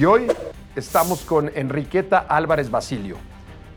Y 0.00 0.06
hoy 0.06 0.28
estamos 0.76 1.20
con 1.26 1.50
Enriqueta 1.54 2.20
Álvarez 2.20 2.70
Basilio, 2.70 3.18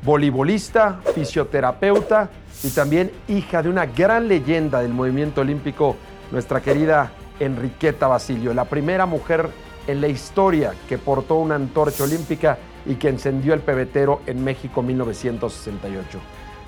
voleibolista, 0.03 1.01
fisioterapeuta 1.13 2.29
y 2.63 2.69
también 2.69 3.11
hija 3.27 3.61
de 3.61 3.67
una 3.67 3.87
gran 3.87 4.29
leyenda 4.29 4.81
del 4.81 4.93
movimiento 4.93 5.41
olímpico, 5.41 5.97
nuestra 6.31 6.61
querida 6.61 7.11
Enriqueta 7.41 8.07
Basilio, 8.07 8.53
la 8.53 8.63
primera 8.63 9.05
mujer 9.05 9.49
en 9.85 9.99
la 9.99 10.07
historia 10.07 10.73
que 10.87 10.97
portó 10.97 11.35
una 11.35 11.55
antorcha 11.55 12.05
olímpica 12.05 12.57
y 12.85 12.95
que 12.95 13.09
encendió 13.09 13.53
el 13.53 13.59
pebetero 13.59 14.21
en 14.25 14.45
México 14.45 14.81
1968. 14.81 16.19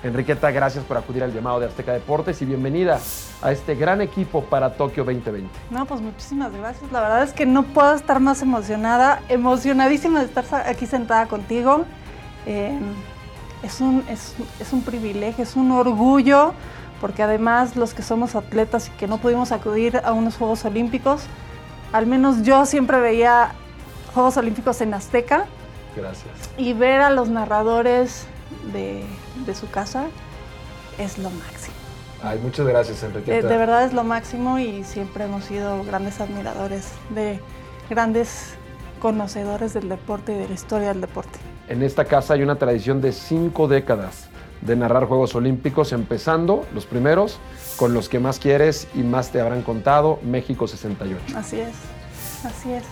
Enriqueta, 0.02 0.50
gracias 0.50 0.84
por 0.84 0.96
acudir 0.96 1.22
al 1.22 1.32
llamado 1.32 1.58
de 1.58 1.66
Azteca 1.66 1.92
Deportes 1.92 2.40
y 2.42 2.44
bienvenida 2.44 3.00
a 3.40 3.50
este 3.50 3.74
gran 3.74 4.02
equipo 4.02 4.44
para 4.44 4.74
Tokio 4.74 5.04
2020. 5.04 5.48
No, 5.70 5.86
pues 5.86 6.00
muchísimas 6.00 6.52
gracias. 6.52 6.92
La 6.92 7.00
verdad 7.00 7.22
es 7.22 7.32
que 7.32 7.46
no 7.46 7.62
puedo 7.62 7.94
estar 7.94 8.20
más 8.20 8.42
emocionada, 8.42 9.22
emocionadísima 9.28 10.20
de 10.20 10.26
estar 10.26 10.44
aquí 10.68 10.86
sentada 10.86 11.26
contigo. 11.26 11.86
Eh, 12.44 12.78
es, 13.62 13.80
un, 13.80 14.04
es, 14.10 14.34
es 14.60 14.72
un 14.72 14.82
privilegio, 14.82 15.42
es 15.42 15.56
un 15.56 15.72
orgullo, 15.72 16.52
porque 17.00 17.22
además 17.22 17.74
los 17.74 17.94
que 17.94 18.02
somos 18.02 18.34
atletas 18.34 18.88
y 18.88 18.90
que 18.98 19.06
no 19.06 19.16
pudimos 19.16 19.50
acudir 19.50 20.02
a 20.04 20.12
unos 20.12 20.36
Juegos 20.36 20.64
Olímpicos, 20.66 21.22
al 21.92 22.06
menos 22.06 22.42
yo 22.42 22.66
siempre 22.66 23.00
veía 23.00 23.52
Juegos 24.12 24.36
Olímpicos 24.36 24.78
en 24.82 24.92
Azteca. 24.92 25.46
Gracias. 25.96 26.34
Y 26.58 26.74
ver 26.74 27.00
a 27.00 27.08
los 27.08 27.30
narradores 27.30 28.26
de, 28.72 29.04
de 29.44 29.54
su 29.54 29.68
casa 29.70 30.06
es 30.98 31.18
lo 31.18 31.30
máximo. 31.30 31.74
Ay, 32.22 32.38
muchas 32.42 32.66
gracias, 32.66 33.00
De, 33.02 33.08
Enriqueta. 33.08 33.46
de 33.46 33.56
verdad 33.56 33.84
es 33.84 33.92
lo 33.92 34.02
máximo 34.02 34.58
y 34.58 34.84
siempre 34.84 35.24
hemos 35.24 35.44
sido 35.44 35.84
grandes 35.84 36.20
admiradores 36.20 36.88
de 37.10 37.40
grandes 37.90 38.54
conocedores 39.00 39.74
del 39.74 39.88
deporte 39.88 40.32
y 40.32 40.38
de 40.38 40.48
la 40.48 40.54
historia 40.54 40.88
del 40.88 41.02
deporte. 41.02 41.38
En 41.68 41.82
esta 41.82 42.04
casa 42.06 42.34
hay 42.34 42.42
una 42.42 42.56
tradición 42.56 43.00
de 43.00 43.12
cinco 43.12 43.68
décadas 43.68 44.28
de 44.62 44.74
narrar 44.74 45.04
Juegos 45.04 45.34
Olímpicos, 45.34 45.92
empezando 45.92 46.64
los 46.74 46.86
primeros 46.86 47.38
con 47.76 47.92
los 47.92 48.08
que 48.08 48.18
más 48.18 48.38
quieres 48.38 48.88
y 48.94 49.00
más 49.00 49.30
te 49.30 49.40
habrán 49.40 49.62
contado, 49.62 50.18
México 50.22 50.66
68. 50.66 51.36
Así 51.36 51.60
es, 51.60 51.74
así 52.44 52.72
es. 52.72 52.84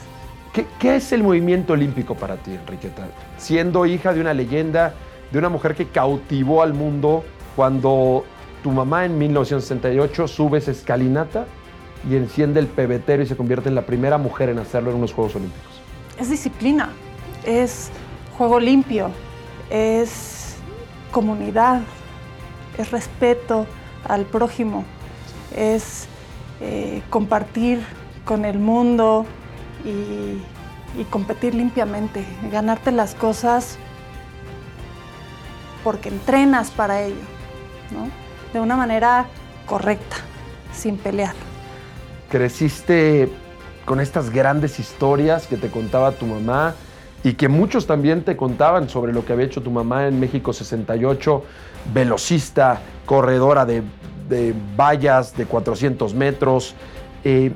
¿Qué, 0.52 0.66
qué 0.78 0.96
es 0.96 1.10
el 1.12 1.22
movimiento 1.22 1.72
olímpico 1.72 2.14
para 2.14 2.36
ti, 2.36 2.52
Enriqueta? 2.52 3.06
Siendo 3.38 3.86
hija 3.86 4.12
de 4.12 4.20
una 4.20 4.34
leyenda, 4.34 4.92
de 5.34 5.40
una 5.40 5.48
mujer 5.48 5.74
que 5.74 5.88
cautivó 5.88 6.62
al 6.62 6.74
mundo 6.74 7.24
cuando 7.56 8.24
tu 8.62 8.70
mamá 8.70 9.04
en 9.04 9.18
1968 9.18 10.28
sube 10.28 10.58
escalinata 10.58 11.46
y 12.08 12.14
enciende 12.14 12.60
el 12.60 12.68
pebetero 12.68 13.20
y 13.20 13.26
se 13.26 13.36
convierte 13.36 13.68
en 13.68 13.74
la 13.74 13.84
primera 13.84 14.16
mujer 14.16 14.48
en 14.48 14.60
hacerlo 14.60 14.92
en 14.92 14.98
unos 14.98 15.12
Juegos 15.12 15.34
Olímpicos. 15.34 15.82
Es 16.20 16.30
disciplina, 16.30 16.90
es 17.44 17.90
juego 18.38 18.60
limpio, 18.60 19.10
es 19.70 20.54
comunidad, 21.10 21.80
es 22.78 22.92
respeto 22.92 23.66
al 24.06 24.26
prójimo, 24.26 24.84
es 25.56 26.06
eh, 26.60 27.02
compartir 27.10 27.80
con 28.24 28.44
el 28.44 28.60
mundo 28.60 29.26
y, 29.84 31.00
y 31.00 31.04
competir 31.10 31.56
limpiamente, 31.56 32.24
ganarte 32.52 32.92
las 32.92 33.16
cosas 33.16 33.78
porque 35.84 36.08
entrenas 36.08 36.70
para 36.70 37.02
ello, 37.02 37.14
¿no? 37.92 38.08
de 38.52 38.60
una 38.60 38.76
manera 38.76 39.26
correcta, 39.66 40.16
sin 40.72 40.96
pelear. 40.96 41.34
Creciste 42.30 43.28
con 43.84 44.00
estas 44.00 44.30
grandes 44.30 44.80
historias 44.80 45.46
que 45.46 45.56
te 45.56 45.68
contaba 45.68 46.12
tu 46.12 46.24
mamá 46.26 46.74
y 47.22 47.34
que 47.34 47.48
muchos 47.48 47.86
también 47.86 48.22
te 48.22 48.36
contaban 48.36 48.88
sobre 48.88 49.12
lo 49.12 49.24
que 49.24 49.32
había 49.32 49.46
hecho 49.46 49.62
tu 49.62 49.70
mamá 49.70 50.06
en 50.06 50.18
México 50.20 50.52
68, 50.52 51.44
velocista, 51.92 52.80
corredora 53.04 53.66
de, 53.66 53.82
vallas 54.76 55.36
de 55.36 55.46
400 55.46 56.14
metros. 56.14 56.74
Eh, 57.24 57.52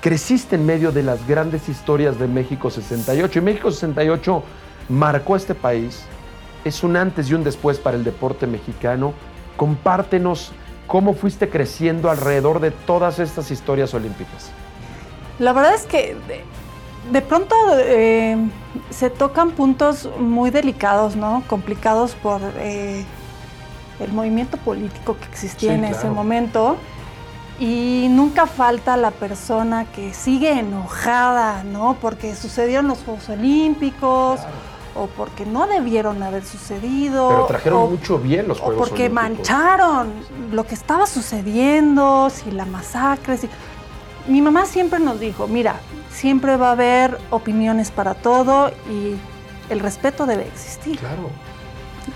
creciste 0.00 0.56
en 0.56 0.66
medio 0.66 0.92
de 0.92 1.02
las 1.02 1.26
grandes 1.26 1.68
historias 1.68 2.18
de 2.18 2.28
México 2.28 2.70
68 2.70 3.38
y 3.38 3.42
México 3.42 3.70
68 3.70 4.42
marcó 4.88 5.36
este 5.36 5.54
país. 5.54 6.04
Es 6.66 6.82
un 6.82 6.96
antes 6.96 7.30
y 7.30 7.34
un 7.34 7.44
después 7.44 7.78
para 7.78 7.96
el 7.96 8.02
deporte 8.02 8.48
mexicano. 8.48 9.12
Compártenos 9.56 10.50
cómo 10.88 11.14
fuiste 11.14 11.48
creciendo 11.48 12.10
alrededor 12.10 12.58
de 12.58 12.72
todas 12.72 13.20
estas 13.20 13.52
historias 13.52 13.94
olímpicas. 13.94 14.50
La 15.38 15.52
verdad 15.52 15.74
es 15.74 15.84
que 15.86 16.16
de, 16.26 16.42
de 17.12 17.22
pronto 17.22 17.54
eh, 17.78 18.36
se 18.90 19.10
tocan 19.10 19.52
puntos 19.52 20.10
muy 20.18 20.50
delicados, 20.50 21.14
¿no? 21.14 21.44
Complicados 21.46 22.14
por 22.14 22.40
eh, 22.56 23.04
el 24.00 24.12
movimiento 24.12 24.56
político 24.56 25.16
que 25.18 25.26
existía 25.26 25.70
Sí, 25.70 25.74
en 25.76 25.80
claro. 25.82 25.96
ese 25.96 26.10
momento. 26.10 26.76
Y 27.60 28.08
nunca 28.10 28.46
falta 28.46 28.96
la 28.96 29.12
persona 29.12 29.86
que 29.86 30.12
sigue 30.12 30.50
enojada, 30.58 31.62
¿no? 31.62 31.96
Porque 32.00 32.34
sucedieron 32.34 32.88
los 32.88 32.98
Juegos 33.04 33.28
Olímpicos 33.28 34.40
o 34.96 35.06
porque 35.08 35.44
no 35.46 35.66
debieron 35.66 36.22
haber 36.22 36.44
sucedido. 36.44 37.28
Pero 37.28 37.46
trajeron 37.46 37.82
o- 37.82 37.86
mucho 37.88 38.18
bien 38.18 38.48
los 38.48 38.58
o 38.60 38.64
Juegos 38.64 38.88
porque 38.88 39.04
Olímpicos. 39.06 39.30
mancharon 39.30 40.12
lo 40.52 40.64
que 40.64 40.74
estaba 40.74 41.06
sucediendo, 41.06 42.30
si 42.30 42.50
la 42.50 42.64
masacre, 42.64 43.36
si... 43.36 43.48
Mi 44.28 44.42
mamá 44.42 44.66
siempre 44.66 44.98
nos 44.98 45.20
dijo, 45.20 45.46
mira, 45.46 45.76
siempre 46.10 46.56
va 46.56 46.70
a 46.70 46.72
haber 46.72 47.18
opiniones 47.30 47.90
para 47.92 48.14
todo 48.14 48.70
y 48.90 49.14
el 49.72 49.78
respeto 49.80 50.26
debe 50.26 50.46
existir. 50.48 50.98
Claro. 50.98 51.30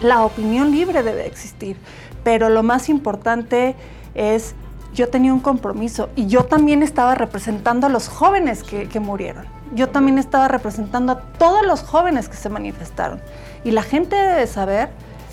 La 0.03 0.25
opinión 0.25 0.71
libre 0.73 1.03
debe 1.05 1.27
existir. 1.27 1.77
Pero 2.25 2.49
lo 2.49 2.63
más 2.63 2.89
importante 2.89 3.77
es, 4.15 4.55
yo 4.95 5.09
tenía 5.09 5.33
un 5.33 5.41
compromiso 5.41 6.09
y 6.17 6.27
yo 6.27 6.45
también 6.45 6.83
estaba 6.83 7.15
representando 7.15 7.87
a 7.87 7.91
los 7.91 8.09
jóvenes 8.09 8.63
que, 8.63 8.89
que 8.89 9.01
murieron. 9.01 9.47
Yo 9.73 9.89
también 9.89 10.19
estaba 10.19 10.49
representando 10.49 11.13
a 11.13 11.21
todos 11.21 11.65
los 11.65 11.83
jóvenes 11.83 12.29
que 12.29 12.37
se 12.37 12.49
manifestaron. 12.49 13.21
Y 13.63 13.71
la 13.71 13.83
gente 13.83 14.17
debe 14.17 14.47
saber 14.47 14.91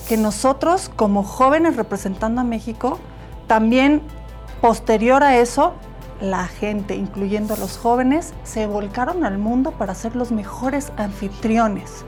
que 0.08 0.18
nosotros, 0.18 0.92
como 0.96 1.24
jóvenes 1.24 1.76
representando 1.76 2.42
a 2.42 2.44
México, 2.44 3.00
también 3.48 4.02
posterior 4.62 5.24
a 5.24 5.38
eso, 5.38 5.74
la 6.22 6.48
gente, 6.48 6.96
incluyendo 6.96 7.54
a 7.54 7.58
los 7.58 7.78
jóvenes, 7.78 8.34
se 8.44 8.68
volcaron 8.68 9.24
al 9.24 9.38
mundo 9.38 9.72
para 9.72 9.94
ser 9.94 10.16
los 10.16 10.32
mejores 10.32 10.92
anfitriones. 10.98 12.06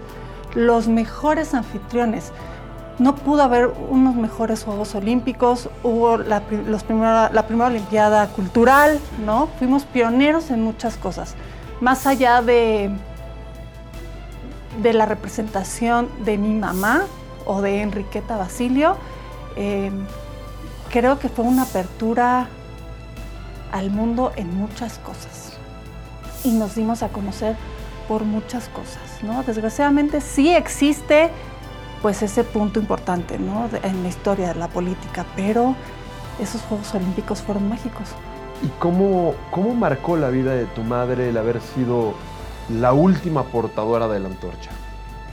Los 0.56 0.88
mejores 0.88 1.54
anfitriones. 1.54 2.32
No 3.00 3.16
pudo 3.16 3.44
haber 3.44 3.68
unos 3.90 4.16
mejores 4.16 4.64
Juegos 4.66 4.94
Olímpicos, 4.94 5.70
hubo 5.84 6.18
la, 6.18 6.44
los 6.68 6.84
primera- 6.84 7.30
la 7.32 7.48
primera 7.48 7.68
Olimpiada 7.68 8.28
Cultural, 8.28 9.00
¿no? 9.26 9.48
Fuimos 9.58 9.84
pioneros 9.86 10.52
en 10.52 10.62
muchas 10.62 10.98
cosas. 10.98 11.36
Más 11.80 12.06
allá 12.06 12.42
de, 12.42 12.92
de 14.82 14.94
la 14.94 15.06
representación 15.06 16.10
de 16.26 16.38
mi 16.38 16.54
mamá 16.54 17.06
o 17.46 17.62
de 17.62 17.82
Enriqueta 17.82 18.36
Basilio, 18.36 18.98
eh, 19.56 19.92
creo 20.92 21.20
que 21.20 21.30
fue 21.30 21.46
una 21.46 21.64
apertura 21.64 22.50
al 23.72 23.92
mundo 23.92 24.34
en 24.36 24.54
muchas 24.58 25.00
cosas. 25.00 25.54
Y 26.44 26.52
nos 26.52 26.76
dimos 26.76 27.02
a 27.02 27.08
conocer 27.10 27.56
por 28.10 28.24
muchas 28.24 28.68
cosas, 28.70 29.24
¿no? 29.24 29.44
Desgraciadamente 29.44 30.20
sí 30.20 30.54
existe 30.54 31.30
pues 32.02 32.22
ese 32.24 32.44
punto 32.44 32.80
importante, 32.80 33.38
¿no? 33.40 33.68
de- 33.70 33.80
en 33.88 34.04
la 34.04 34.10
historia 34.10 34.50
de 34.50 34.56
la 34.56 34.68
política, 34.68 35.26
pero 35.36 35.76
esos 36.42 36.62
Juegos 36.64 36.94
Olímpicos 36.96 37.42
fueron 37.42 37.68
mágicos. 37.68 38.10
¿Y 38.64 38.68
cómo, 38.80 39.34
cómo 39.52 39.74
marcó 39.74 40.18
la 40.18 40.30
vida 40.30 40.54
de 40.54 40.66
tu 40.66 40.84
madre 40.84 41.30
el 41.30 41.38
haber 41.38 41.62
sido 41.62 42.14
la 42.70 42.94
última 42.94 43.44
portadora 43.44 44.08
de 44.08 44.20
la 44.20 44.28
antorcha? 44.30 44.70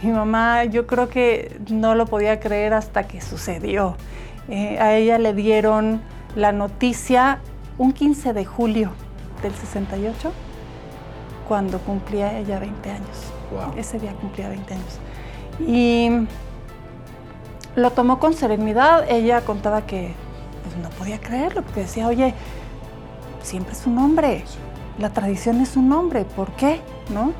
Mi 0.02 0.10
mamá, 0.12 0.64
yo 0.64 0.86
creo 0.86 1.08
que 1.08 1.58
no 1.70 1.94
lo 1.94 2.06
podía 2.06 2.38
creer 2.40 2.74
hasta 2.74 3.06
que 3.08 3.20
sucedió. 3.20 3.96
Eh, 4.48 4.78
a 4.78 4.94
ella 4.94 5.18
le 5.18 5.32
dieron 5.34 6.00
la 6.36 6.52
noticia 6.52 7.38
un 7.78 7.92
15 7.92 8.32
de 8.32 8.44
julio 8.44 8.90
del 9.42 9.54
68, 9.54 10.32
cuando 11.48 11.78
cumplía 11.78 12.38
ella 12.38 12.58
20 12.58 12.90
años. 12.90 13.32
Wow. 13.52 13.74
Ese 13.76 13.98
día 13.98 14.12
cumplía 14.20 14.48
20 14.48 14.74
años. 14.74 14.98
Y 15.66 16.10
lo 17.76 17.90
tomó 17.92 18.18
con 18.18 18.34
serenidad. 18.34 19.08
Ella 19.08 19.42
contaba 19.42 19.86
que 19.86 20.14
pues, 20.64 20.76
no 20.76 20.88
podía 20.90 21.20
creerlo, 21.20 21.62
porque 21.62 21.80
decía, 21.82 22.08
oye, 22.08 22.34
siempre 23.42 23.74
es 23.74 23.86
un 23.86 23.98
hombre. 23.98 24.44
La 24.98 25.10
tradición 25.10 25.60
es 25.60 25.76
un 25.76 25.92
hombre, 25.92 26.24
¿por 26.24 26.50
qué? 26.52 26.80
¿No? 27.10 27.32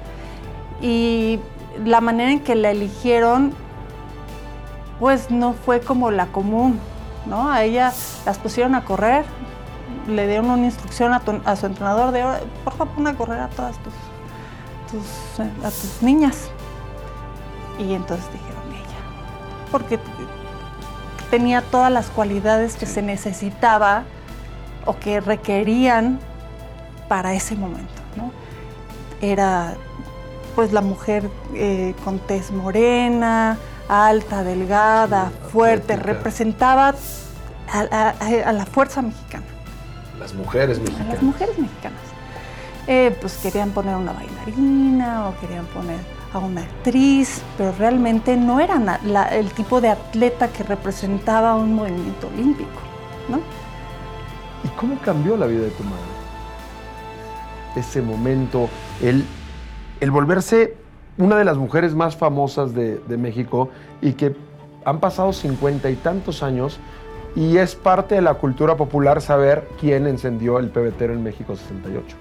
Y 0.80 1.40
la 1.84 2.00
manera 2.00 2.30
en 2.30 2.40
que 2.40 2.54
la 2.54 2.70
eligieron, 2.70 3.52
pues 5.00 5.30
no 5.30 5.54
fue 5.54 5.80
como 5.80 6.10
la 6.10 6.26
común, 6.26 6.78
¿no? 7.26 7.50
A 7.50 7.64
ella 7.64 7.92
las 8.24 8.38
pusieron 8.38 8.74
a 8.74 8.84
correr, 8.84 9.24
le 10.06 10.26
dieron 10.28 10.50
una 10.50 10.66
instrucción 10.66 11.12
a, 11.12 11.56
su 11.56 11.66
entrenador 11.66 12.12
de, 12.12 12.22
"Ahora, 12.22 12.40
por 12.64 12.74
favor, 12.74 12.94
pon 12.94 13.06
a 13.06 13.16
correr 13.16 13.40
a 13.40 13.48
todas 13.48 13.76
tus, 13.78 13.94
tus, 14.90 15.36
tus 15.62 16.02
niñas. 16.02 16.48
Y 17.78 17.92
entonces 17.94 18.26
ella, 18.30 18.55
porque 19.70 19.98
tenía 21.30 21.62
todas 21.62 21.92
las 21.92 22.06
cualidades 22.06 22.76
que 22.76 22.86
se 22.86 23.02
necesitaba 23.02 24.04
o 24.84 24.98
que 24.98 25.20
requerían 25.20 26.18
para 27.08 27.34
ese 27.34 27.56
momento. 27.56 28.02
¿no? 28.16 28.30
Era 29.20 29.74
pues 30.54 30.72
la 30.72 30.80
mujer 30.80 31.28
eh, 31.54 31.94
con 32.04 32.18
tez 32.18 32.50
morena, 32.50 33.58
alta, 33.88 34.42
delgada, 34.42 35.30
fuerte, 35.52 35.96
representaba 35.96 36.94
a, 37.72 38.52
la 38.52 38.66
fuerza 38.66 39.02
mexicana. 39.02 39.44
Las 40.18 40.32
mujeres 40.32 40.78
mexicanas. 40.78 41.10
A 41.10 41.14
las 41.14 41.22
mujeres 41.22 41.58
mexicanas. 41.58 42.00
Eh, 42.86 43.16
pues 43.20 43.36
querían 43.36 43.70
poner 43.70 43.96
una 43.96 44.12
bailarina 44.12 45.28
o 45.28 45.40
querían 45.40 45.66
poner 45.66 45.98
a 46.36 46.40
una 46.40 46.62
actriz, 46.62 47.42
pero 47.56 47.72
realmente 47.78 48.36
no 48.36 48.60
era 48.60 49.00
el 49.32 49.50
tipo 49.52 49.80
de 49.80 49.88
atleta 49.88 50.48
que 50.48 50.62
representaba 50.62 51.54
un 51.54 51.74
movimiento 51.74 52.28
olímpico, 52.28 52.80
¿no? 53.28 53.38
¿Y 54.64 54.68
cómo 54.76 54.98
cambió 55.00 55.36
la 55.36 55.46
vida 55.46 55.62
de 55.62 55.70
tu 55.70 55.84
madre? 55.84 56.04
Ese 57.74 58.02
momento, 58.02 58.68
el, 59.02 59.24
el 60.00 60.10
volverse 60.10 60.76
una 61.18 61.36
de 61.36 61.44
las 61.44 61.56
mujeres 61.56 61.94
más 61.94 62.16
famosas 62.16 62.74
de, 62.74 62.98
de 62.98 63.16
México 63.16 63.70
y 64.02 64.12
que 64.12 64.36
han 64.84 65.00
pasado 65.00 65.32
cincuenta 65.32 65.90
y 65.90 65.96
tantos 65.96 66.42
años 66.42 66.78
y 67.34 67.56
es 67.58 67.74
parte 67.74 68.14
de 68.14 68.22
la 68.22 68.34
cultura 68.34 68.76
popular 68.76 69.20
saber 69.20 69.68
quién 69.80 70.06
encendió 70.06 70.58
el 70.58 70.68
pebetero 70.70 71.12
en 71.12 71.22
México 71.22 71.56
68. 71.56 72.16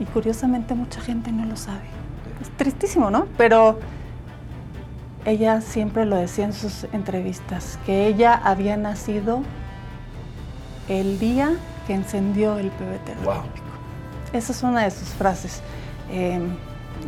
Y 0.00 0.04
curiosamente 0.06 0.74
mucha 0.74 1.00
gente 1.00 1.32
no 1.32 1.44
lo 1.44 1.56
sabe. 1.56 2.03
Es 2.44 2.50
tristísimo, 2.56 3.10
¿no? 3.10 3.26
Pero 3.36 3.80
ella 5.24 5.62
siempre 5.62 6.04
lo 6.04 6.16
decía 6.16 6.44
en 6.44 6.52
sus 6.52 6.84
entrevistas, 6.92 7.78
que 7.86 8.06
ella 8.06 8.34
había 8.34 8.76
nacido 8.76 9.42
el 10.88 11.18
día 11.18 11.54
que 11.86 11.94
encendió 11.94 12.58
el 12.58 12.70
pebetero 12.70 13.18
olímpico. 13.30 13.64
Esa 14.34 14.52
es 14.52 14.62
una 14.62 14.84
de 14.84 14.90
sus 14.90 15.08
frases. 15.08 15.62
Em, 16.12 16.56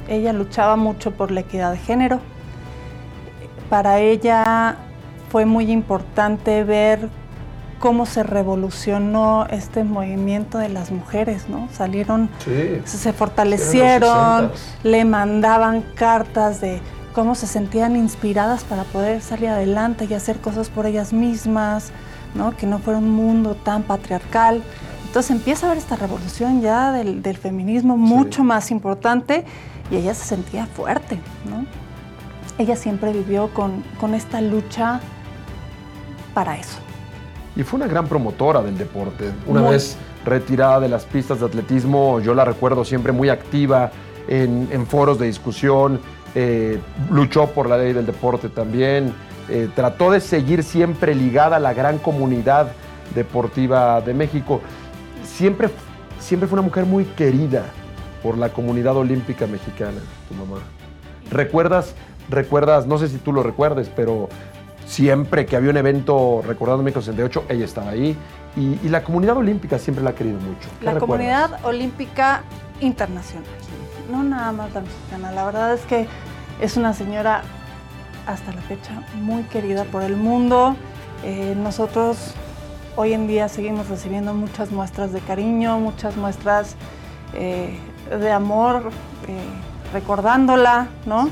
ella 0.08 0.32
luchaba 0.32 0.76
mucho 0.76 1.10
por 1.10 1.30
la 1.30 1.40
equidad 1.40 1.72
de 1.72 1.78
género. 1.78 2.20
Para 3.68 4.00
ella 4.00 4.76
fue 5.30 5.44
muy 5.44 5.70
importante 5.70 6.64
ver 6.64 7.10
cómo 7.78 8.06
se 8.06 8.22
revolucionó 8.22 9.46
este 9.50 9.84
movimiento 9.84 10.58
de 10.58 10.68
las 10.68 10.90
mujeres, 10.90 11.48
¿no? 11.48 11.68
Salieron, 11.72 12.30
se 12.84 13.12
fortalecieron, 13.12 14.50
le 14.82 15.04
mandaban 15.04 15.82
cartas 15.94 16.60
de 16.60 16.80
cómo 17.12 17.34
se 17.34 17.46
sentían 17.46 17.96
inspiradas 17.96 18.64
para 18.64 18.84
poder 18.84 19.22
salir 19.22 19.48
adelante 19.48 20.06
y 20.08 20.14
hacer 20.14 20.38
cosas 20.40 20.68
por 20.68 20.86
ellas 20.86 21.12
mismas, 21.12 21.90
¿no? 22.34 22.56
Que 22.56 22.66
no 22.66 22.78
fuera 22.78 22.98
un 22.98 23.10
mundo 23.10 23.54
tan 23.54 23.82
patriarcal. 23.82 24.62
Entonces 25.06 25.30
empieza 25.30 25.66
a 25.66 25.70
haber 25.70 25.78
esta 25.78 25.96
revolución 25.96 26.60
ya 26.60 26.92
del, 26.92 27.36
feminismo 27.36 27.96
mucho 27.96 28.42
más 28.42 28.70
importante 28.70 29.44
y 29.90 29.96
ella 29.96 30.14
se 30.14 30.24
sentía 30.24 30.66
fuerte, 30.66 31.18
¿no? 31.48 31.66
Ella 32.58 32.76
siempre 32.76 33.12
vivió 33.12 33.52
con, 33.52 33.82
con 34.00 34.14
esta 34.14 34.40
lucha 34.40 35.00
para 36.32 36.56
eso 36.56 36.85
y 37.56 37.62
fue 37.62 37.78
una 37.78 37.88
gran 37.88 38.06
promotora 38.06 38.62
del 38.62 38.76
deporte. 38.76 39.32
Una 39.46 39.62
vez 39.62 39.96
retirada 40.24 40.80
de 40.80 40.88
las 40.88 41.04
pistas 41.06 41.40
de 41.40 41.46
atletismo, 41.46 42.20
yo 42.20 42.34
la 42.34 42.44
recuerdo 42.44 42.84
siempre 42.84 43.12
muy 43.12 43.30
activa 43.30 43.90
en, 44.28 44.86
foros 44.86 45.18
de 45.18 45.26
discusión, 45.26 46.00
eh, 46.34 46.78
luchó 47.10 47.46
por 47.46 47.68
la 47.68 47.78
ley 47.78 47.94
del 47.94 48.04
deporte 48.04 48.50
también, 48.50 49.14
eh, 49.48 49.68
trató 49.74 50.10
de 50.10 50.20
seguir 50.20 50.62
siempre 50.62 51.14
ligada 51.14 51.56
a 51.56 51.60
la 51.60 51.72
gran 51.72 51.98
comunidad 51.98 52.72
deportiva 53.14 54.00
de 54.02 54.12
México. 54.12 54.60
Siempre, 55.24 55.70
siempre 56.18 56.48
fue 56.48 56.58
una 56.58 56.66
mujer 56.66 56.84
muy 56.84 57.04
querida 57.04 57.64
por 58.22 58.36
la 58.36 58.50
comunidad 58.50 58.96
olímpica 58.96 59.46
mexicana, 59.46 60.00
tu 60.28 60.34
mamá. 60.34 60.60
¿Recuerdas, 61.30 61.94
recuerdas, 62.28 62.86
no 62.86 62.98
sé 62.98 63.08
si 63.08 63.16
tú 63.16 63.32
lo 63.32 63.42
recuerdes, 63.42 63.90
pero 63.94 64.28
Siempre 64.86 65.46
que 65.46 65.56
había 65.56 65.70
un 65.70 65.76
evento 65.76 66.42
recordando 66.46 66.84
México 66.84 67.00
68, 67.00 67.46
ella 67.48 67.64
estaba 67.64 67.90
ahí. 67.90 68.16
Y, 68.56 68.88
la 68.88 69.02
comunidad 69.02 69.36
olímpica 69.36 69.78
siempre 69.78 70.02
la 70.02 70.10
ha 70.10 70.14
querido 70.14 70.38
mucho. 70.40 70.68
La 70.80 70.98
comunidad 70.98 71.64
olímpica 71.64 72.42
internacional, 72.80 73.44
no 74.10 74.22
nada 74.22 74.52
más 74.52 74.72
la 74.72 74.80
mexicana. 74.80 75.32
La 75.32 75.44
verdad 75.44 75.74
es 75.74 75.82
que 75.82 76.06
es 76.60 76.76
una 76.76 76.94
señora 76.94 77.42
hasta 78.26 78.52
la 78.52 78.62
fecha 78.62 79.02
muy 79.16 79.42
querida 79.44 79.84
por 79.84 80.02
el 80.02 80.16
mundo. 80.16 80.76
Eh, 81.24 81.54
nosotros 81.56 82.34
hoy 82.94 83.12
en 83.12 83.26
día 83.26 83.48
seguimos 83.48 83.88
recibiendo 83.88 84.32
muchas 84.34 84.70
muestras 84.70 85.12
de 85.12 85.20
cariño, 85.20 85.78
muchas 85.80 86.16
muestras 86.16 86.76
eh, 87.34 87.76
de 88.08 88.30
amor, 88.30 88.90
eh, 89.28 89.92
recordándola, 89.92 90.88
¿no? 91.04 91.28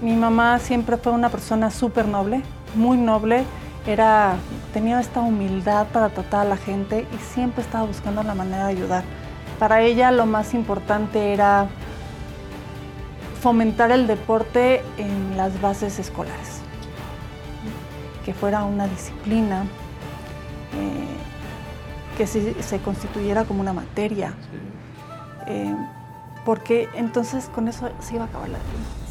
Mi 0.00 0.14
mamá 0.14 0.58
siempre 0.58 0.96
fue 0.96 1.12
una 1.12 1.28
persona 1.28 1.70
súper 1.70 2.06
noble, 2.06 2.42
muy 2.74 2.96
noble. 2.96 3.44
Era, 3.86 4.36
tenía 4.72 5.00
esta 5.00 5.20
humildad 5.20 5.86
para 5.88 6.08
tratar 6.08 6.46
a 6.46 6.48
la 6.50 6.56
gente 6.56 7.06
y 7.12 7.18
siempre 7.34 7.62
estaba 7.62 7.84
buscando 7.84 8.22
la 8.22 8.34
manera 8.34 8.66
de 8.66 8.72
ayudar. 8.72 9.04
Para 9.58 9.82
ella 9.82 10.10
lo 10.10 10.26
más 10.26 10.54
importante 10.54 11.32
era 11.32 11.68
fomentar 13.40 13.90
el 13.90 14.06
deporte 14.06 14.82
en 14.98 15.36
las 15.36 15.60
bases 15.60 15.98
escolares, 15.98 16.60
que 18.24 18.34
fuera 18.34 18.62
una 18.62 18.86
disciplina, 18.86 19.64
eh, 20.74 22.16
que 22.16 22.26
se, 22.26 22.78
constituyera 22.78 23.44
como 23.44 23.60
una 23.60 23.72
materia, 23.72 24.34
eh, 25.48 25.74
porque 26.44 26.88
entonces 26.94 27.50
con 27.52 27.66
eso 27.66 27.90
se 27.98 28.14
iba 28.14 28.24
a 28.24 28.26
acabar 28.28 28.48
la 28.48 28.58
violencia. 28.58 29.01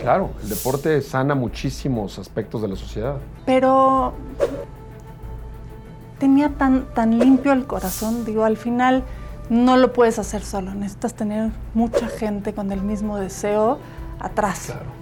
Claro, 0.00 0.30
el 0.42 0.48
deporte 0.48 1.00
sana 1.02 1.34
muchísimos 1.34 2.18
aspectos 2.18 2.62
de 2.62 2.68
la 2.68 2.76
sociedad. 2.76 3.16
Pero 3.46 4.14
tenía 6.18 6.50
tan, 6.50 6.86
tan 6.94 7.18
limpio 7.18 7.52
el 7.52 7.66
corazón, 7.66 8.24
digo, 8.24 8.44
al 8.44 8.56
final 8.56 9.04
no 9.50 9.76
lo 9.76 9.92
puedes 9.92 10.18
hacer 10.18 10.42
solo, 10.42 10.74
necesitas 10.74 11.14
tener 11.14 11.50
mucha 11.74 12.08
gente 12.08 12.52
con 12.52 12.70
el 12.72 12.82
mismo 12.82 13.16
deseo 13.16 13.78
atrás. 14.20 14.66
Claro. 14.66 14.98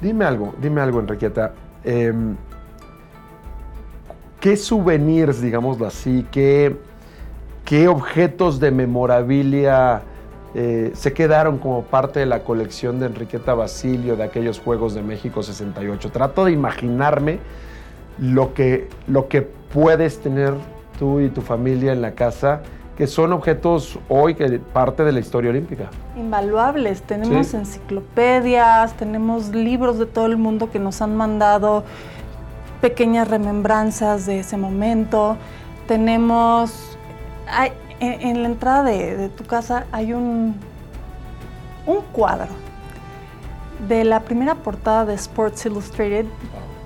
Dime 0.00 0.24
algo, 0.24 0.54
dime 0.60 0.80
algo, 0.80 1.00
Enriqueta. 1.00 1.52
Em, 1.84 2.36
¿Qué 4.40 4.56
souvenirs, 4.56 5.40
digámoslo 5.40 5.86
así, 5.86 6.26
qué, 6.30 6.76
qué 7.64 7.88
objetos 7.88 8.60
de 8.60 8.70
memorabilia 8.70 10.02
eh, 10.54 10.92
se 10.94 11.12
quedaron 11.12 11.58
como 11.58 11.82
parte 11.82 12.20
de 12.20 12.26
la 12.26 12.44
colección 12.44 13.00
de 13.00 13.06
Enriqueta 13.06 13.54
Basilio 13.54 14.16
de 14.16 14.22
aquellos 14.22 14.60
Juegos 14.60 14.94
de 14.94 15.02
México 15.02 15.42
68. 15.42 16.10
Trato 16.10 16.44
de 16.44 16.52
imaginarme 16.52 17.40
lo 18.18 18.54
que, 18.54 18.88
lo 19.08 19.26
que 19.26 19.42
puedes 19.42 20.20
tener 20.20 20.54
tú 20.98 21.20
y 21.20 21.28
tu 21.28 21.40
familia 21.40 21.92
en 21.92 22.00
la 22.00 22.12
casa, 22.12 22.62
que 22.96 23.08
son 23.08 23.32
objetos 23.32 23.98
hoy 24.08 24.36
que 24.36 24.60
parte 24.60 25.02
de 25.02 25.10
la 25.10 25.18
historia 25.18 25.50
olímpica. 25.50 25.90
Invaluables. 26.16 27.02
Tenemos 27.02 27.52
enciclopedias, 27.52 28.94
tenemos 28.96 29.48
libros 29.48 29.98
de 29.98 30.06
todo 30.06 30.26
el 30.26 30.36
mundo 30.36 30.70
que 30.70 30.78
nos 30.78 31.02
han 31.02 31.16
mandado 31.16 31.82
pequeñas 32.80 33.26
remembranzas 33.26 34.26
de 34.26 34.38
ese 34.38 34.56
momento. 34.56 35.36
Tenemos 35.88 36.96
en, 38.00 38.42
la 38.42 38.48
entrada 38.48 38.82
de, 38.82 39.28
tu 39.30 39.44
casa 39.44 39.86
hay 39.92 40.12
un, 40.12 40.56
un 41.86 42.00
cuadro 42.12 42.52
de 43.88 44.04
la 44.04 44.20
primera 44.20 44.54
portada 44.54 45.04
de 45.04 45.14
Sports 45.14 45.66
Illustrated 45.66 46.26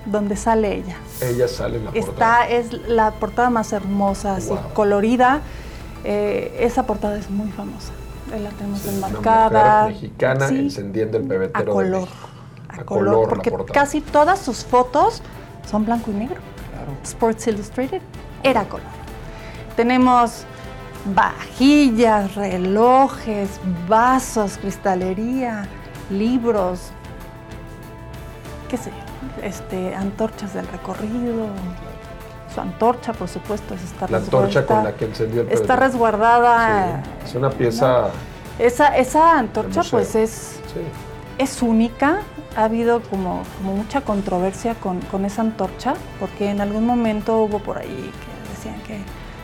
donde 0.06 0.36
sale 0.36 0.74
ella. 0.74 0.96
Ella 1.20 1.48
sale 1.48 1.76
en 1.78 1.84
la 1.84 1.92
portada. 1.92 2.48
es 2.48 2.72
la 2.88 3.10
portada 3.12 3.50
más 3.50 3.72
hermosa, 3.72 4.36
así 4.36 4.54
colorida. 4.74 5.40
Eh, 6.04 6.56
esa 6.60 6.84
portada 6.84 7.18
es 7.18 7.30
muy 7.30 7.50
famosa. 7.50 7.92
La 8.30 8.50
tenemos 8.50 8.86
enmarcada. 8.86 9.86
Una 9.86 9.88
mexicana 9.88 10.48
encendiendo 10.48 11.18
el 11.18 11.24
pebetero 11.24 11.70
a 11.70 11.74
color, 11.74 12.08
a, 12.68 12.84
color, 12.84 13.28
porque 13.28 13.52
casi 13.72 14.00
todas 14.00 14.38
sus 14.38 14.64
fotos 14.64 15.22
son 15.68 15.84
blanco 15.84 16.10
y 16.10 16.14
negro. 16.14 16.40
Sports 17.02 17.46
Illustrated 17.46 18.00
era 18.42 18.64
color. 18.64 18.86
Tenemos 19.76 20.44
vajillas, 21.14 22.34
relojes, 22.34 23.60
vasos, 23.88 24.58
cristalería, 24.58 25.66
libros, 26.10 26.90
qué 28.68 28.76
sé 28.76 28.90
yo, 28.90 29.44
este, 29.44 29.94
antorchas 29.94 30.54
del 30.54 30.66
recorrido. 30.68 31.46
Su 32.54 32.60
antorcha, 32.60 33.12
por 33.12 33.28
supuesto, 33.28 33.74
es 33.74 34.10
La 34.10 34.18
antorcha 34.18 34.64
con 34.64 34.82
la 34.84 34.94
que 34.94 35.04
encendió 35.04 35.42
el 35.42 35.52
Está 35.52 35.76
resguardada. 35.76 37.02
Es 37.24 37.34
una 37.34 37.50
pieza 37.50 38.08
Esa, 38.58 38.96
esa 38.96 39.38
antorcha 39.38 39.82
pues 39.90 40.14
es, 40.14 40.58
es 41.36 41.62
única. 41.62 42.20
Ha 42.56 42.64
habido 42.64 43.00
como, 43.02 43.42
como 43.58 43.76
mucha 43.76 44.00
controversia 44.00 44.74
con, 44.74 45.00
con, 45.02 45.24
esa 45.24 45.42
antorcha, 45.42 45.94
porque 46.18 46.50
en 46.50 46.60
algún 46.60 46.86
momento 46.86 47.42
hubo 47.42 47.58
por 47.58 47.78
ahí 47.78 47.86
que 47.86 48.50
decían 48.56 48.80
que 48.82 48.98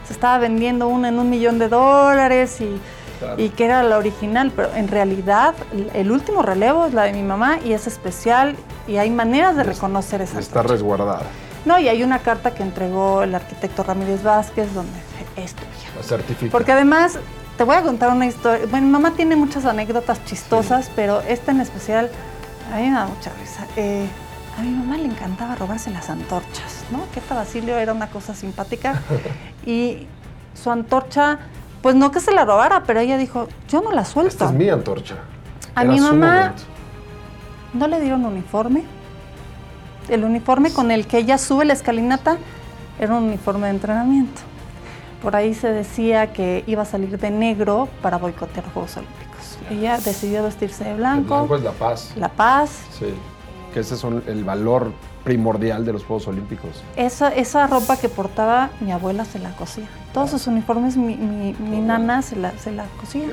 se 0.06 0.12
estaba 0.12 0.38
vendiendo 0.38 0.88
una 0.88 1.08
en 1.08 1.18
un 1.18 1.30
millón 1.30 1.58
de 1.58 1.68
dólares 1.68 2.60
y, 2.60 2.80
y 3.36 3.48
que 3.50 3.64
era 3.64 3.82
la 3.82 3.98
original, 3.98 4.52
pero 4.54 4.74
en 4.74 4.88
realidad 4.88 5.54
el 5.94 6.10
último 6.10 6.42
relevo 6.42 6.86
es 6.86 6.94
la 6.94 7.04
de 7.04 7.12
mi 7.12 7.22
mamá 7.22 7.58
y 7.64 7.72
es 7.72 7.86
especial 7.86 8.56
y 8.86 8.96
hay 8.96 9.10
maneras 9.10 9.56
de 9.56 9.62
reconocer 9.62 10.20
esa 10.20 10.38
Está 10.38 10.62
resguardada. 10.62 11.22
No, 11.64 11.78
y 11.78 11.88
hay 11.88 12.02
una 12.02 12.18
carta 12.18 12.52
que 12.52 12.62
entregó 12.62 13.22
el 13.22 13.34
arquitecto 13.34 13.82
Ramírez 13.82 14.22
Vázquez 14.22 14.72
donde 14.74 14.92
es 15.36 15.54
La 15.96 16.02
certifica. 16.02 16.52
Porque 16.52 16.72
además 16.72 17.18
te 17.56 17.64
voy 17.64 17.76
a 17.76 17.82
contar 17.82 18.10
una 18.10 18.26
historia. 18.26 18.66
Bueno, 18.70 18.86
mi 18.86 18.92
mamá 18.92 19.12
tiene 19.12 19.36
muchas 19.36 19.64
anécdotas 19.64 20.24
chistosas, 20.24 20.90
pero 20.94 21.20
esta 21.22 21.52
en 21.52 21.60
especial 21.60 22.10
a 22.72 22.76
mí 22.76 22.88
me 22.88 22.94
da 22.94 23.06
mucha 23.06 23.30
risa. 23.40 23.66
Eh, 23.76 24.06
a 24.56 24.62
mi 24.62 24.70
mamá 24.70 24.96
le 24.96 25.06
encantaba 25.06 25.54
robarse 25.54 25.90
las 25.90 26.10
antorchas, 26.10 26.84
¿no? 26.90 27.00
Que 27.12 27.20
esta 27.20 27.34
Basilio 27.34 27.76
era 27.76 27.92
una 27.92 28.08
cosa 28.08 28.34
simpática. 28.34 29.02
y 29.66 30.06
su 30.54 30.70
antorcha, 30.70 31.38
pues 31.82 31.94
no 31.94 32.10
que 32.10 32.20
se 32.20 32.32
la 32.32 32.44
robara, 32.44 32.84
pero 32.84 33.00
ella 33.00 33.18
dijo, 33.18 33.48
yo 33.68 33.82
no 33.82 33.92
la 33.92 34.04
suelto. 34.04 34.32
Esta 34.32 34.46
es 34.46 34.52
mi 34.52 34.68
antorcha. 34.68 35.16
A 35.74 35.84
mi 35.84 35.98
mamá 35.98 36.54
no 37.72 37.88
le 37.88 38.00
dieron 38.00 38.24
uniforme. 38.24 38.84
El 40.08 40.24
uniforme 40.24 40.72
con 40.72 40.90
el 40.90 41.06
que 41.06 41.18
ella 41.18 41.38
sube 41.38 41.64
la 41.64 41.72
escalinata 41.72 42.36
era 43.00 43.14
un 43.14 43.24
uniforme 43.24 43.66
de 43.66 43.74
entrenamiento. 43.74 44.42
Por 45.22 45.34
ahí 45.34 45.54
se 45.54 45.68
decía 45.68 46.32
que 46.32 46.62
iba 46.66 46.82
a 46.82 46.84
salir 46.84 47.18
de 47.18 47.30
negro 47.30 47.88
para 48.02 48.18
boicotear 48.18 48.64
los 48.66 48.74
Juegos 48.74 48.96
Olímpicos. 48.98 49.58
Ella 49.70 49.98
decidió 49.98 50.44
vestirse 50.44 50.84
de 50.84 50.94
blanco. 50.94 51.40
El 51.40 51.48
blanco 51.48 51.56
es 51.56 51.62
la 51.62 51.72
paz. 51.72 52.12
La 52.16 52.28
paz. 52.28 52.70
Sí, 52.98 53.06
que 53.74 53.80
ese 53.80 53.96
es 53.96 54.04
el 54.04 54.44
valor 54.44 54.92
primordial 55.24 55.84
de 55.84 55.92
los 55.92 56.04
Juegos 56.04 56.28
Olímpicos. 56.28 56.84
Esa, 56.94 57.28
esa 57.28 57.66
ropa 57.66 57.96
que 57.96 58.08
portaba 58.08 58.70
mi 58.80 58.92
abuela 58.92 59.24
se 59.24 59.40
la 59.40 59.50
cosía. 59.56 59.88
Todos 60.12 60.30
sus 60.30 60.46
uniformes 60.46 60.96
mi, 60.96 61.16
nana 61.80 62.22
se 62.22 62.36
la, 62.36 62.56
se 62.56 62.70
la 62.70 62.84
cosía. 63.00 63.26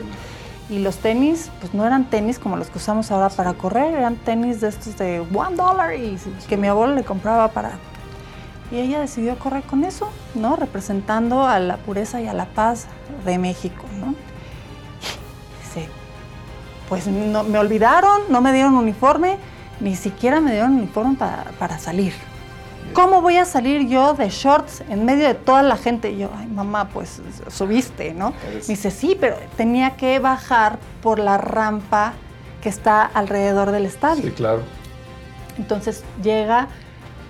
Y 0.67 0.79
los 0.79 0.97
tenis, 0.97 1.51
pues 1.59 1.75
no 1.75 1.85
eran 1.85 2.09
tenis 2.09 2.39
como 2.39 2.57
los 2.57 2.71
que 2.71 2.79
usamos 2.79 3.11
ahora 3.11 3.29
para 3.29 3.53
correr, 3.53 3.93
eran 3.93 4.15
tenis 4.15 4.61
de 4.61 4.69
estos 4.69 4.97
de 4.97 5.19
one 5.19 5.55
dollar 5.55 5.93
y 5.93 6.17
que 6.49 6.57
mi 6.57 6.67
abuelo 6.67 6.95
le 6.95 7.03
compraba 7.03 7.49
para 7.49 7.73
y 8.71 8.79
ella 8.79 9.01
decidió 9.01 9.37
correr 9.37 9.63
con 9.63 9.83
eso, 9.83 10.09
¿no? 10.33 10.55
Representando 10.55 11.45
a 11.45 11.59
la 11.59 11.77
pureza 11.77 12.21
y 12.21 12.27
a 12.27 12.33
la 12.33 12.45
paz 12.45 12.87
de 13.25 13.37
México, 13.37 13.83
¿no? 13.99 14.15
Dice, 15.61 15.89
pues 16.87 17.05
no, 17.05 17.43
me 17.43 17.59
olvidaron, 17.59 18.21
no 18.29 18.39
me 18.39 18.53
dieron 18.53 18.75
uniforme, 18.75 19.37
ni 19.81 19.95
siquiera 19.95 20.39
me 20.39 20.51
dieron 20.51 20.75
uniforme 20.75 21.17
para, 21.17 21.79
salir. 21.79 22.13
¿Cómo 22.93 23.21
voy 23.21 23.37
a 23.37 23.45
salir 23.45 23.87
yo 23.87 24.13
de 24.13 24.29
shorts 24.29 24.83
en 24.89 25.05
medio 25.05 25.27
de 25.27 25.33
toda 25.33 25.63
la 25.63 25.77
gente? 25.77 26.11
Y 26.11 26.19
yo, 26.19 26.29
ay, 26.37 26.47
mamá, 26.47 26.89
pues 26.89 27.21
subiste, 27.47 28.13
¿no? 28.13 28.33
Me 28.47 28.61
dice, 28.67 28.91
sí, 28.91 29.17
pero 29.19 29.37
tenía 29.55 29.91
que 29.91 30.19
bajar 30.19 30.79
por 31.01 31.19
la 31.19 31.37
rampa 31.37 32.13
que 32.61 32.69
está 32.69 33.03
alrededor 33.03 33.71
del 33.71 33.85
estadio. 33.85 34.23
Sí, 34.23 34.31
claro. 34.31 34.61
Entonces 35.57 36.03
llega 36.21 36.67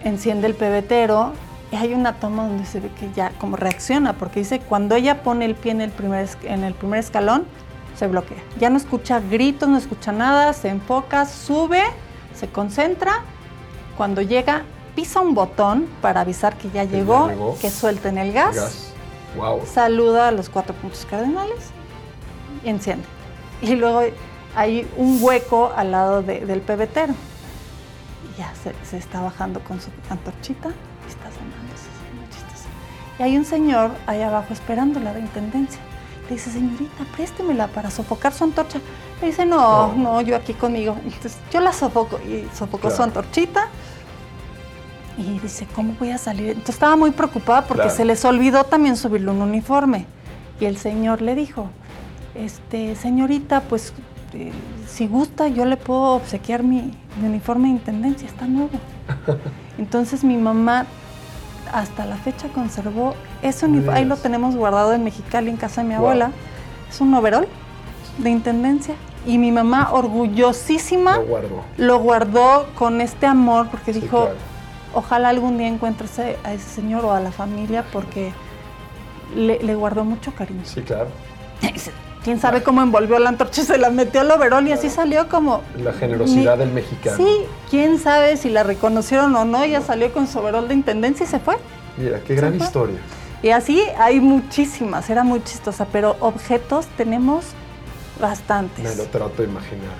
enciende 0.03 0.47
el 0.47 0.55
pebetero 0.55 1.33
y 1.71 1.75
hay 1.75 1.93
una 1.93 2.13
toma 2.13 2.47
donde 2.47 2.65
se 2.65 2.79
ve 2.79 2.89
que 2.99 3.11
ya 3.13 3.31
como 3.39 3.55
reacciona, 3.55 4.13
porque 4.13 4.41
dice, 4.41 4.59
cuando 4.59 4.95
ella 4.95 5.23
pone 5.23 5.45
el 5.45 5.55
pie 5.55 5.71
en 5.71 5.81
el 5.81 5.91
primer, 5.91 6.27
en 6.43 6.63
el 6.63 6.73
primer 6.73 6.99
escalón, 6.99 7.45
se 7.95 8.07
bloquea. 8.07 8.39
Ya 8.59 8.69
no 8.69 8.77
escucha 8.77 9.19
gritos, 9.19 9.69
no 9.69 9.77
escucha 9.77 10.11
nada, 10.11 10.53
se 10.53 10.69
enfoca, 10.69 11.25
sube, 11.25 11.83
se 12.33 12.47
concentra. 12.47 13.23
Cuando 13.97 14.21
llega, 14.21 14.63
pisa 14.95 15.21
un 15.21 15.33
botón 15.33 15.87
para 16.01 16.21
avisar 16.21 16.57
que 16.57 16.69
ya, 16.69 16.83
llegó, 16.83 17.55
que 17.59 17.69
suelten 17.69 18.17
el 18.17 18.33
gas. 18.33 18.93
Saluda 19.71 20.29
a 20.29 20.31
los 20.31 20.49
cuatro 20.49 20.73
puntos 20.75 21.05
cardinales 21.09 21.71
y 22.63 22.69
enciende. 22.69 23.05
Y 23.61 23.75
luego 23.75 24.01
hay 24.55 24.87
un 24.97 25.19
hueco 25.21 25.71
al 25.75 25.91
lado 25.91 26.23
del 26.23 26.61
pebetero 26.61 27.13
ya 28.37 28.53
se, 28.83 28.97
está 28.97 29.21
bajando 29.21 29.59
con 29.61 29.79
su 29.79 29.89
antorchita 30.09 30.69
y 30.69 31.09
está 31.09 31.29
sonando, 31.31 31.73
Y 33.19 33.23
hay 33.23 33.37
un 33.37 33.45
señor 33.45 33.91
ahí 34.07 34.21
abajo 34.21 34.53
esperándola 34.53 35.13
de 35.13 35.19
intendencia. 35.21 35.81
Le 36.29 36.35
dice, 36.35 36.51
señorita, 36.51 37.03
préstemela 37.15 37.67
para 37.67 37.91
sofocar 37.91 38.33
su 38.33 38.43
antorcha. 38.43 38.79
Dice, 39.21 39.45
no, 39.45 39.93
no, 39.93 40.21
yo 40.21 40.35
aquí 40.35 40.53
conmigo. 40.53 40.97
Entonces 41.03 41.37
yo 41.51 41.59
la 41.59 41.73
sofoco 41.73 42.19
y 42.19 42.47
sofocó 42.55 42.89
su 42.89 43.03
antorchita. 43.03 43.67
Y 45.17 45.39
dice, 45.39 45.67
¿cómo 45.75 45.95
voy 45.99 46.11
a 46.11 46.17
salir? 46.17 46.49
Entonces 46.49 46.75
estaba 46.75 46.95
muy 46.95 47.11
preocupada 47.11 47.65
porque 47.65 47.89
se 47.89 48.05
les 48.05 48.25
olvidó 48.25 48.63
también 48.63 48.97
subirle 48.97 49.31
un 49.31 49.41
uniforme. 49.41 50.07
Y 50.59 50.65
el 50.65 50.77
señor 50.77 51.21
le 51.21 51.35
dijo, 51.35 51.69
este, 52.33 52.95
señorita, 52.95 53.61
pues 53.61 53.93
este, 54.31 54.51
si 54.87 55.07
gusta, 55.07 55.49
yo 55.49 55.65
le 55.65 55.75
puedo 55.75 56.15
obsequiar 56.15 56.63
mi, 56.63 56.93
uniforme 57.21 57.67
de 57.67 57.73
intendencia, 57.73 58.27
está 58.27 58.47
nuevo. 58.47 58.69
Entonces 59.77 60.23
mi 60.23 60.37
mamá 60.37 60.85
hasta 61.73 62.05
la 62.05 62.15
fecha 62.15 62.47
conservó 62.49 63.15
ese 63.41 63.65
uniforme, 63.65 63.99
ahí 63.99 64.05
lo 64.05 64.15
tenemos 64.15 64.55
guardado 64.55 64.93
en 64.93 65.03
Mexicali, 65.03 65.49
en 65.49 65.57
casa 65.57 65.81
de 65.81 65.89
mi 65.89 65.95
abuela. 65.95 66.31
Es 66.89 67.01
un 67.01 67.13
overol 67.13 67.47
de 68.17 68.29
intendencia. 68.29 68.95
Y 69.25 69.37
mi 69.37 69.51
mamá, 69.51 69.91
orgullosísima, 69.91 71.19
lo 71.77 71.99
guardó, 71.99 72.67
con 72.75 73.01
este 73.01 73.27
amor, 73.27 73.67
porque 73.69 73.93
dijo, 73.93 74.29
ojalá 74.93 75.29
algún 75.29 75.57
día 75.57 75.67
encuentre 75.67 76.07
a 76.43 76.53
ese 76.53 76.69
señor 76.69 77.05
o 77.05 77.13
a 77.13 77.19
la 77.19 77.31
familia, 77.31 77.85
porque 77.93 78.33
le, 79.35 79.59
le 79.59 79.75
guardó 79.75 80.03
mucho 80.03 80.33
cariño. 80.33 80.61
Sí, 80.65 80.81
claro. 80.81 81.09
quién 82.23 82.39
sabe 82.39 82.63
cómo 82.63 82.81
envolvió 82.81 83.19
la 83.19 83.29
antorcha, 83.29 83.63
se 83.63 83.77
la 83.77 83.89
metió 83.89 84.21
al 84.21 84.31
overol 84.31 84.67
y 84.67 84.71
así 84.71 84.89
salió 84.89 85.27
como... 85.27 85.61
La 85.77 85.93
generosidad 85.93 86.57
del 86.57 86.71
mexicano. 86.71 87.17
Sí, 87.17 87.27
quién 87.69 87.99
sabe 87.99 88.37
si 88.37 88.49
la 88.49 88.63
reconocieron 88.63 89.35
o 89.35 89.45
no, 89.45 89.63
ella 89.63 89.81
salió 89.81 90.11
con 90.11 90.27
su 90.27 90.39
overol 90.39 90.67
de 90.67 90.75
intendencia 90.75 91.25
y 91.25 91.27
se 91.27 91.39
fue. 91.39 91.57
Mira, 91.97 92.19
qué 92.25 92.35
gran 92.35 92.55
historia. 92.55 92.97
Y 93.43 93.49
así 93.49 93.81
hay 93.97 94.19
muchísimas, 94.19 95.09
era 95.09 95.23
muy 95.23 95.43
chistosa, 95.43 95.87
pero 95.91 96.15
objetos 96.19 96.85
tenemos 96.95 97.45
bastantes. 98.21 98.83
Me 98.83 98.95
lo 98.95 99.09
trato 99.09 99.41
de 99.41 99.49
imaginar. 99.49 99.93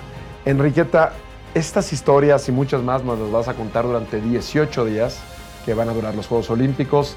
Enriqueta, 0.44 1.12
estas 1.54 1.92
historias 1.92 2.48
y 2.48 2.52
muchas 2.52 2.82
más 2.82 3.04
nos 3.04 3.18
las 3.18 3.30
vas 3.30 3.48
a 3.48 3.54
contar 3.54 3.84
durante 3.84 4.20
18 4.20 4.84
días 4.86 5.18
que 5.66 5.74
van 5.74 5.88
a 5.88 5.92
durar 5.92 6.14
los 6.14 6.26
Juegos 6.26 6.48
Olímpicos. 6.50 7.16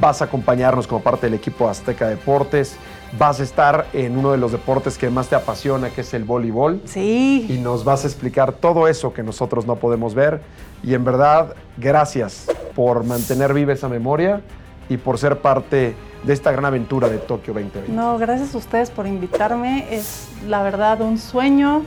Vas 0.00 0.20
a 0.20 0.26
acompañarnos 0.26 0.86
como 0.86 1.02
parte 1.02 1.26
del 1.26 1.34
equipo 1.34 1.68
Azteca 1.68 2.08
Deportes 2.08 2.76
vas 3.16 3.40
a 3.40 3.42
estar 3.42 3.86
en 3.92 4.18
uno 4.18 4.32
de 4.32 4.38
los 4.38 4.52
deportes 4.52 4.98
que 4.98 5.08
más 5.10 5.28
te 5.28 5.36
apasiona, 5.36 5.90
que 5.90 6.02
es 6.02 6.12
el 6.14 6.24
voleibol. 6.24 6.82
Sí. 6.84 7.46
Y 7.48 7.58
nos 7.58 7.84
vas 7.84 8.04
a 8.04 8.08
explicar 8.08 8.52
todo 8.52 8.88
eso 8.88 9.12
que 9.12 9.22
nosotros 9.22 9.66
no 9.66 9.76
podemos 9.76 10.14
ver. 10.14 10.40
Y 10.82 10.94
en 10.94 11.04
verdad, 11.04 11.54
gracias 11.76 12.46
por 12.74 13.04
mantener 13.04 13.54
viva 13.54 13.72
esa 13.72 13.88
memoria 13.88 14.42
y 14.88 14.96
por 14.96 15.18
ser 15.18 15.40
parte 15.40 15.94
de 16.22 16.32
esta 16.32 16.50
gran 16.50 16.64
aventura 16.64 17.08
de 17.08 17.18
Tokio 17.18 17.54
2020. 17.54 17.92
No, 17.92 18.18
gracias 18.18 18.54
a 18.54 18.58
ustedes 18.58 18.90
por 18.90 19.06
invitarme. 19.06 19.86
Es 19.90 20.28
la 20.46 20.62
verdad 20.62 21.00
un 21.00 21.18
sueño 21.18 21.82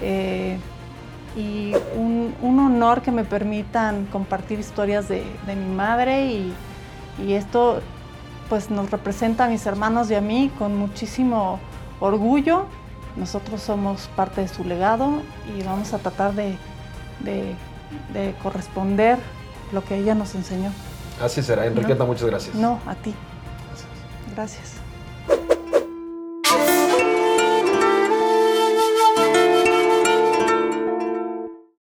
eh, 0.00 0.58
y 1.36 1.72
un, 1.96 2.34
honor 2.42 3.02
que 3.02 3.10
me 3.10 3.24
permitan 3.24 4.06
compartir 4.06 4.58
historias 4.58 5.08
de, 5.08 5.24
mi 5.46 5.74
madre 5.74 6.26
y, 6.26 6.54
esto 7.32 7.80
pues 8.48 8.70
nos 8.70 8.90
representa 8.90 9.44
a 9.44 9.48
mis 9.48 9.64
hermanos 9.66 10.10
y 10.10 10.14
a 10.14 10.20
mí 10.20 10.50
con 10.58 10.76
muchísimo 10.76 11.60
orgullo. 12.00 12.66
Nosotros 13.16 13.62
somos 13.62 14.08
parte 14.16 14.40
de 14.40 14.48
su 14.48 14.64
legado 14.64 15.22
y 15.56 15.62
vamos 15.62 15.92
a 15.92 15.98
tratar 15.98 16.34
de, 16.34 16.56
corresponder 18.42 19.18
lo 19.72 19.84
que 19.84 19.96
ella 19.96 20.14
nos 20.14 20.34
enseñó. 20.34 20.70
Así 21.20 21.42
será. 21.42 21.66
Enriqueta, 21.66 22.04
muchas 22.04 22.26
gracias. 22.26 22.54
No, 22.54 22.80
a 22.86 22.94
ti. 22.94 23.14
Gracias. 23.68 23.88
Gracias. 24.34 24.83